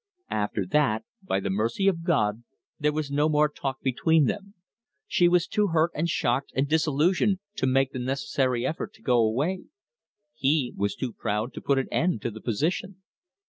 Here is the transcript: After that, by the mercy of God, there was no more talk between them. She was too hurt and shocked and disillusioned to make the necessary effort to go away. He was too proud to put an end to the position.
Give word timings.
After 0.31 0.65
that, 0.65 1.03
by 1.21 1.39
the 1.39 1.51
mercy 1.51 1.87
of 1.87 2.03
God, 2.03 2.43
there 2.79 2.91
was 2.91 3.11
no 3.11 3.29
more 3.29 3.47
talk 3.47 3.83
between 3.83 4.25
them. 4.25 4.55
She 5.05 5.27
was 5.27 5.45
too 5.45 5.67
hurt 5.67 5.91
and 5.93 6.09
shocked 6.09 6.51
and 6.55 6.67
disillusioned 6.67 7.37
to 7.57 7.67
make 7.67 7.91
the 7.91 7.99
necessary 7.99 8.65
effort 8.65 8.93
to 8.95 9.03
go 9.03 9.17
away. 9.19 9.65
He 10.33 10.73
was 10.75 10.95
too 10.95 11.13
proud 11.13 11.53
to 11.53 11.61
put 11.61 11.77
an 11.77 11.87
end 11.91 12.23
to 12.23 12.31
the 12.31 12.41
position. 12.41 13.03